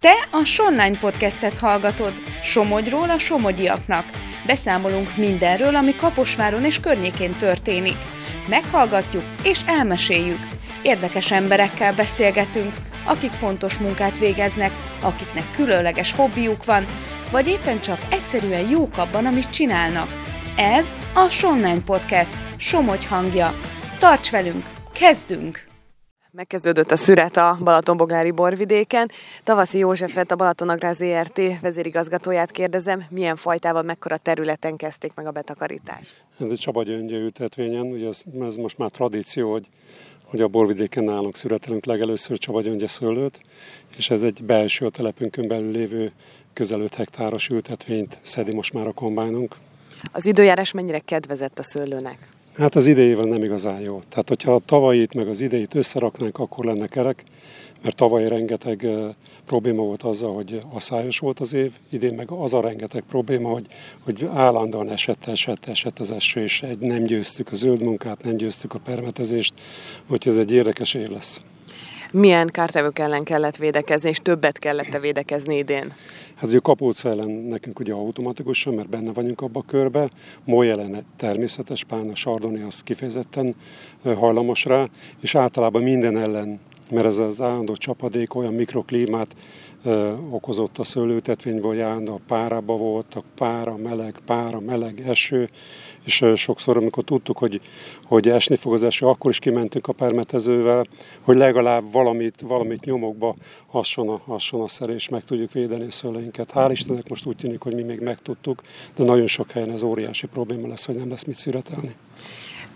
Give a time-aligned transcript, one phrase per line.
[0.00, 2.12] Te a Sonline podcastet hallgatod,
[2.42, 4.04] Somogyról a somogyiaknak.
[4.46, 7.96] Beszámolunk mindenről, ami Kaposváron és környékén történik.
[8.48, 10.38] Meghallgatjuk és elmeséljük.
[10.82, 12.72] Érdekes emberekkel beszélgetünk,
[13.04, 16.84] akik fontos munkát végeznek, akiknek különleges hobbiuk van,
[17.30, 20.08] vagy éppen csak egyszerűen jók abban, amit csinálnak.
[20.56, 23.54] Ez a Sonline Podcast, Somogy hangja.
[23.98, 25.67] Tarts velünk, kezdünk!
[26.30, 29.10] Megkezdődött a szüret a Balatonboglári borvidéken.
[29.44, 36.24] Tavaszi Józsefet, a Balatonagrá ZRT vezérigazgatóját kérdezem, milyen fajtával, mekkora területen kezdték meg a betakarítást?
[36.40, 39.68] Ez egy Csaba ültetvényen, ugye ez, ez, most már tradíció, hogy,
[40.24, 43.40] hogy a borvidéken nálunk szüretelünk legelőször Csaba szőlőt,
[43.96, 46.12] és ez egy belső a telepünkön belül lévő
[46.52, 49.56] közel 5 hektáros ültetvényt szedi most már a kombánunk.
[50.12, 52.28] Az időjárás mennyire kedvezett a szőlőnek?
[52.58, 54.00] Hát az idejével nem igazán jó.
[54.08, 57.24] Tehát, hogyha a tavalyit meg az idejét összeraknánk, akkor lenne kerek,
[57.82, 58.86] mert tavaly rengeteg
[59.46, 63.66] probléma volt azzal, hogy aszályos volt az év, idén meg az a rengeteg probléma, hogy,
[64.04, 68.36] hogy állandóan esett, esett, esett az eső, és egy, nem győztük a zöld munkát, nem
[68.36, 69.54] győztük a permetezést,
[70.08, 71.42] úgyhogy ez egy érdekes év lesz
[72.12, 75.92] milyen kártevők ellen kellett védekezni, és többet kellett védekezni idén?
[76.34, 80.10] Hát ugye kapóca ellen nekünk ugye automatikusan, mert benne vagyunk abba a körbe,
[80.44, 83.54] moly ellen természetes, pán a sardoni az kifejezetten
[84.02, 84.86] hajlamos rá,
[85.20, 89.36] és általában minden ellen mert ez az állandó csapadék olyan mikroklímát
[89.84, 95.48] ö, okozott a szőlőtetvényben, hogy állandó párába voltak, pára, meleg, pára, meleg, eső,
[96.04, 97.60] és ö, sokszor, amikor tudtuk, hogy,
[98.04, 100.86] hogy esni fog az eső, akkor is kimentünk a permetezővel,
[101.20, 103.34] hogy legalább valamit, valamit nyomokba
[103.66, 106.52] hasson a, hasson a szer, és meg tudjuk védeni a szőleinket.
[106.54, 108.62] Hál' Istennek most úgy tűnik, hogy mi még megtudtuk,
[108.96, 111.94] de nagyon sok helyen ez óriási probléma lesz, hogy nem lesz mit szüretelni.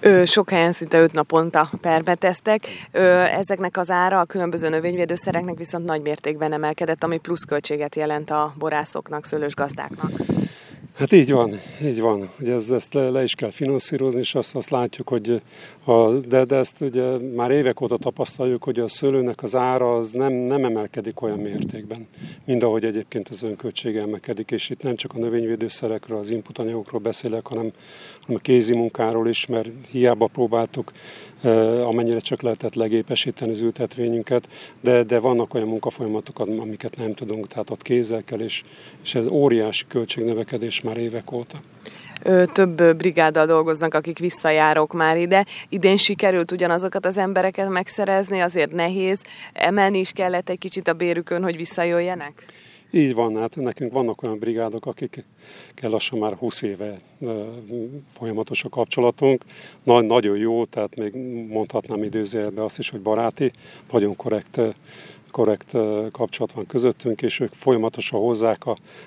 [0.00, 2.60] Ö, sok helyen szinte öt naponta permeteztek.
[2.92, 8.54] Ö, ezeknek az ára a különböző növényvédőszereknek viszont nagy mértékben emelkedett, ami pluszköltséget jelent a
[8.58, 10.10] borászoknak, szőlős gazdáknak.
[11.00, 12.28] Hát így van, így van.
[12.40, 15.42] Ugye ez, ezt le, le is kell finanszírozni, és azt, azt látjuk, hogy
[15.84, 20.12] a, de, de ezt ugye már évek óta tapasztaljuk, hogy a szőlőnek az ára az
[20.12, 22.06] nem, nem emelkedik olyan mértékben,
[22.44, 27.46] mint ahogy egyébként az önköltsége emelkedik, és itt nem csak a növényvédőszerekről, az inputanyagokról beszélek,
[27.46, 27.72] hanem,
[28.20, 30.92] hanem a kézi munkáról is, mert hiába próbáltuk
[31.84, 34.48] amennyire csak lehetett legépesíteni az ültetvényünket,
[34.80, 38.62] de, de vannak olyan munkafolyamatok, amiket nem tudunk, tehát ott kézzel kell, és,
[39.02, 41.60] és ez óriási költségnövekedés már évek óta
[42.52, 45.46] több brigáddal dolgoznak, akik visszajárok már ide.
[45.68, 49.20] Idén sikerült ugyanazokat az embereket megszerezni, azért nehéz.
[49.52, 52.44] Emelni is kellett egy kicsit a bérükön, hogy visszajöjjenek?
[52.90, 55.24] Így van, hát nekünk vannak olyan brigádok, akik
[55.74, 56.96] kell lassan már 20 éve
[58.12, 59.44] folyamatos a kapcsolatunk.
[59.84, 61.14] Nagy, nagyon jó, tehát még
[61.48, 63.52] mondhatnám időzőjelben azt is, hogy baráti,
[63.90, 64.60] nagyon korrekt
[65.30, 65.76] korrekt
[66.12, 68.62] kapcsolat van közöttünk, és ők folyamatosan hozzák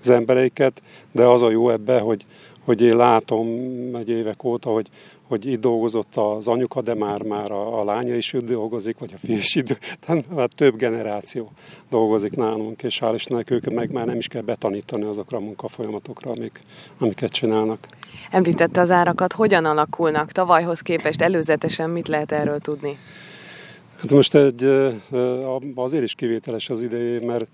[0.00, 0.82] az embereiket,
[1.12, 2.26] de az a jó ebbe, hogy,
[2.64, 3.46] hogy én látom
[3.94, 4.88] egy évek óta, hogy,
[5.28, 9.10] hogy itt dolgozott az anyuka, de már, már a, a lánya is itt dolgozik, vagy
[9.14, 11.50] a fia is itt, tehát már több generáció
[11.90, 16.30] dolgozik nálunk, és hál' Istennek őket meg már nem is kell betanítani azokra a munkafolyamatokra,
[16.30, 16.60] amik,
[16.98, 17.86] amiket csinálnak.
[18.30, 22.98] Említette az árakat, hogyan alakulnak tavalyhoz képest, előzetesen mit lehet erről tudni?
[23.96, 24.64] Hát most egy,
[25.74, 27.50] azért is kivételes az idejé, mert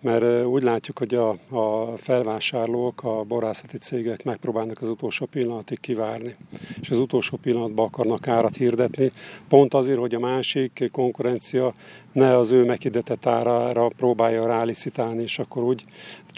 [0.00, 6.36] mert úgy látjuk, hogy a, a felvásárlók, a borászati cégek megpróbálnak az utolsó pillanatig kivárni,
[6.80, 9.10] és az utolsó pillanatban akarnak árat hirdetni,
[9.48, 11.74] pont azért, hogy a másik konkurencia
[12.12, 15.84] ne az ő meghirdetett árára próbálja rálicitálni, és akkor úgy,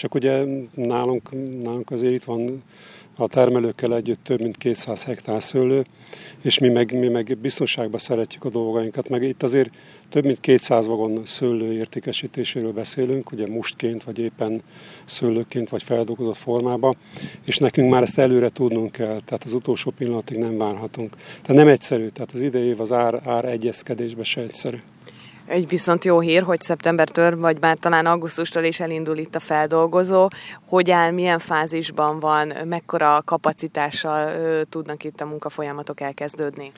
[0.00, 0.44] csak ugye
[0.74, 1.30] nálunk,
[1.62, 2.62] nálunk azért itt van
[3.16, 5.84] a termelőkkel együtt több mint 200 hektár szőlő,
[6.42, 9.70] és mi meg, mi meg biztonságban szeretjük a dolgainkat, meg itt azért
[10.08, 14.62] több mint 200 vagon szőlő értékesítéséről beszélünk, ugye mustként, vagy éppen
[15.04, 16.96] szőlőként, vagy feldolgozott formában,
[17.44, 21.16] és nekünk már ezt előre tudnunk kell, tehát az utolsó pillanatig nem várhatunk.
[21.16, 24.78] Tehát nem egyszerű, tehát az idei év az ár, ár egyezkedésben se egyszerű.
[25.50, 30.28] Egy viszont jó hír, hogy szeptembertől, vagy már talán augusztustól is elindul itt a feldolgozó.
[30.68, 36.72] Hogy áll, milyen fázisban van, mekkora kapacitással tudnak itt a munkafolyamatok elkezdődni?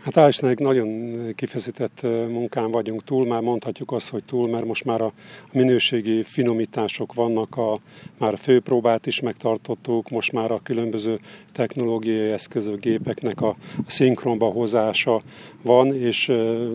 [0.00, 5.00] Hát Álsnek nagyon kifeszített munkán vagyunk túl, már mondhatjuk azt, hogy túl, mert most már
[5.00, 5.12] a
[5.52, 7.78] minőségi finomítások vannak, a,
[8.18, 11.18] már a főpróbát is megtartottuk, most már a különböző
[11.52, 13.48] technológiai eszközök, gépeknek a,
[13.86, 15.20] a szinkronba hozása
[15.62, 16.28] van, és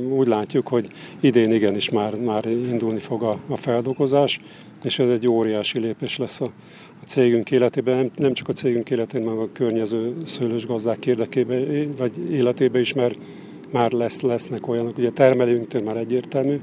[0.09, 0.89] úgy látjuk, hogy
[1.19, 4.39] idén igenis már, már indulni fog a, a feldolgozás,
[4.83, 6.51] és ez egy óriási lépés lesz a
[7.05, 12.81] cégünk életében, nem, csak a cégünk életében, hanem a környező szőlős gazdák érdekében, vagy életében
[12.81, 13.19] is, mert
[13.71, 16.59] már lesz, lesznek olyanok, ugye termelőnktől már egyértelmű,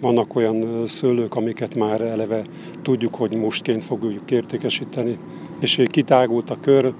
[0.00, 2.44] vannak olyan szőlők, amiket már eleve
[2.82, 5.18] tudjuk, hogy mostként fogjuk értékesíteni,
[5.60, 6.94] és kitágult a kör,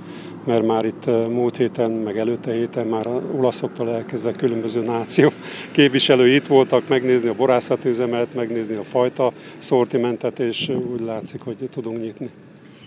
[0.45, 3.07] mert már itt múlt héten, meg előtte héten már
[3.37, 5.33] olaszoktól elkezdve különböző náció
[5.73, 12.01] képviselői itt voltak megnézni a borászatüzemet, megnézni a fajta szortimentet, és úgy látszik, hogy tudunk
[12.01, 12.31] nyitni.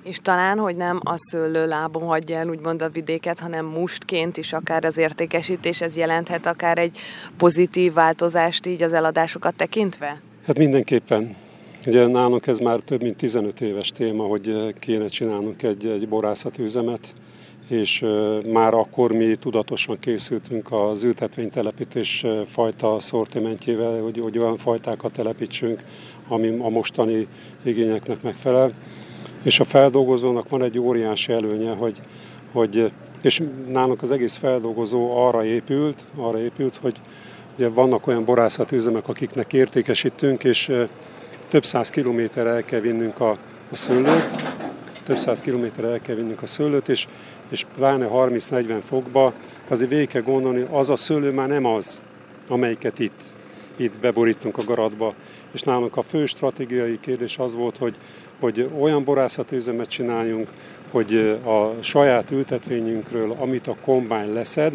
[0.09, 4.53] És talán, hogy nem a szőlő lábon hagyja el úgymond a vidéket, hanem mustként is
[4.53, 6.97] akár az értékesítés, ez jelenthet akár egy
[7.37, 10.21] pozitív változást így az eladásokat tekintve?
[10.45, 11.35] Hát mindenképpen.
[11.85, 16.61] Ugye nálunk ez már több mint 15 éves téma, hogy kéne csinálnunk egy, egy borászati
[16.61, 17.13] üzemet,
[17.67, 18.05] és
[18.51, 25.83] már akkor mi tudatosan készültünk az ültetvénytelepítés fajta szortimentjével, hogy, hogy olyan fajtákat telepítsünk,
[26.27, 27.27] ami a mostani
[27.63, 28.71] igényeknek megfelel.
[29.43, 31.99] És a feldolgozónak van egy óriási előnye, hogy,
[32.51, 32.91] hogy
[33.21, 33.41] és
[33.71, 36.95] nálunk az egész feldolgozó arra épült, arra épült, hogy
[37.55, 40.71] ugye vannak olyan borászatüzemek, akiknek értékesítünk, és
[41.49, 43.29] több száz kilométerre el kell vinnünk a,
[43.71, 44.35] a szőlőt,
[45.03, 47.07] több száz kilométerre el kell vinnünk a szőlőt, és,
[47.49, 49.33] és pláne 30-40 fokba,
[49.67, 52.01] azért végig kell gondolni, az a szőlő már nem az,
[52.47, 53.23] amelyiket itt,
[53.79, 55.13] itt beborítunk a garatba.
[55.51, 57.95] És nálunk a fő stratégiai kérdés az volt, hogy,
[58.39, 60.49] hogy olyan borászatüzemet csináljunk,
[60.91, 64.73] hogy a saját ültetvényünkről, amit a kombány leszed,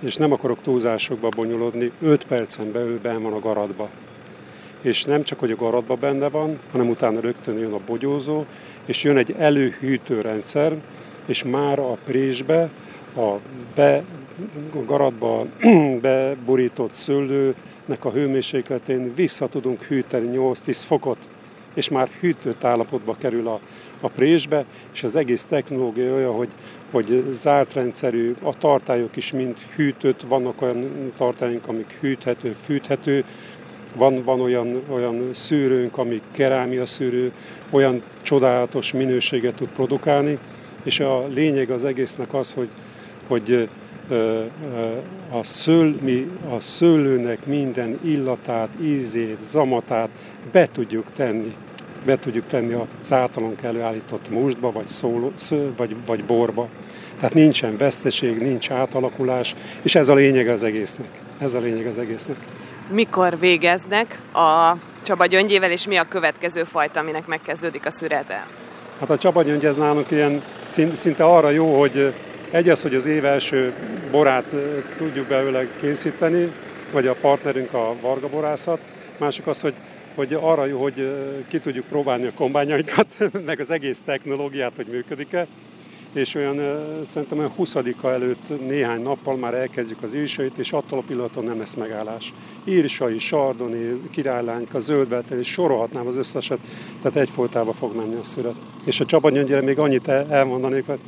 [0.00, 3.88] és nem akarok túlzásokba bonyolodni, 5 percen belül ben van a garatba.
[4.80, 8.44] És nem csak, hogy a garatba benne van, hanem utána rögtön jön a bogyózó,
[8.84, 10.72] és jön egy előhűtő rendszer,
[11.26, 12.70] és már a présbe,
[13.16, 13.34] a
[13.74, 14.04] be,
[14.86, 15.46] garatba
[16.00, 21.28] beborított szőlőnek a hőmérsékletén vissza tudunk hűteni 8-10 fokot
[21.76, 23.60] és már hűtött állapotba kerül a,
[24.00, 26.48] a présbe, és az egész technológia olyan, hogy,
[26.90, 33.24] hogy zárt rendszerű, a tartályok is mind hűtött, vannak olyan tartályunk, amik hűthető, fűthető,
[33.96, 37.32] van, van olyan, olyan szűrőnk, ami kerámia szűrő,
[37.70, 40.38] olyan csodálatos minőséget tud produkálni,
[40.82, 42.68] és a lényeg az egésznek az, hogy,
[43.26, 43.68] hogy
[45.30, 50.08] a, szől, mi a szőlőnek minden illatát, ízét, zamatát
[50.52, 51.54] be tudjuk tenni
[52.06, 55.32] be tudjuk tenni az általunk előállított mustba, vagy, szóló,
[55.76, 56.68] vagy, vagy borba.
[57.16, 61.08] Tehát nincsen veszteség, nincs átalakulás, és ez a lényeg az egésznek.
[61.38, 62.36] Ez a lényeg az egésznek.
[62.90, 68.46] Mikor végeznek a Csaba gyöngyével, és mi a következő fajta, aminek megkezdődik a szürete?
[69.00, 70.42] Hát a Csaba gyöngy ez nálunk ilyen
[70.92, 72.14] szinte arra jó, hogy
[72.50, 73.72] egy az, hogy az év első
[74.10, 74.54] borát
[74.96, 76.52] tudjuk belőle készíteni,
[76.92, 78.80] vagy a partnerünk a Varga borászat,
[79.18, 79.74] másik az, hogy
[80.16, 81.14] hogy arra jó, hogy
[81.48, 83.06] ki tudjuk próbálni a kombányainkat,
[83.46, 85.46] meg az egész technológiát, hogy működik-e,
[86.12, 86.56] és olyan
[87.12, 91.58] szerintem olyan 20 előtt néhány nappal már elkezdjük az írsait, és attól a pillanaton nem
[91.58, 92.32] lesz megállás.
[92.64, 96.58] Írsai, sardoni, királylányka, zöldbeltel, és sorolhatnám az összeset,
[97.02, 98.54] tehát egyfolytában fog menni a szület.
[98.84, 100.98] És a Csaba még annyit elmondanék, hogy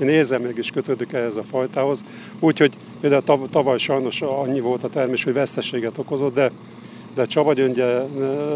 [0.00, 2.04] én érzem meg is kötődik ehhez a fajtához,
[2.40, 6.50] úgyhogy például tavaly sajnos annyi volt a termés, hogy veszteséget okozott, de
[7.16, 8.02] de Csaba gyöngye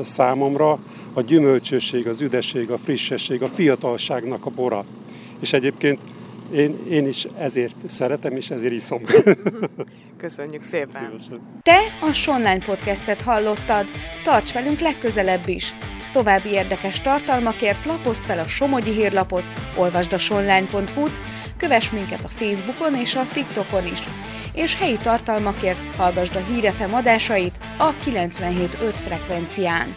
[0.02, 0.78] számomra
[1.12, 4.84] a gyümölcsösség, az üdesség, a frissesség, a fiatalságnak a bora.
[5.40, 6.00] És egyébként
[6.52, 9.02] én, én is ezért szeretem, és ezért iszom.
[10.16, 10.88] Köszönjük szépen!
[10.88, 11.40] Szívesen.
[11.62, 13.90] Te a Sonline Podcastet hallottad.
[14.24, 15.74] Tarts velünk legközelebb is!
[16.12, 19.44] További érdekes tartalmakért lapozd fel a Somogyi hírlapot,
[19.76, 21.20] olvasd a sonline.hu-t,
[21.60, 24.02] kövess minket a Facebookon és a TikTokon is
[24.52, 29.94] és helyi tartalmakért hallgasd a Hírefem adásait a 97.5 frekvencián.